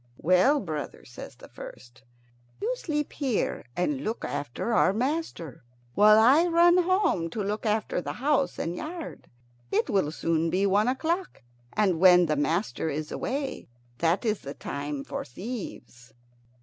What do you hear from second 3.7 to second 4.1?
and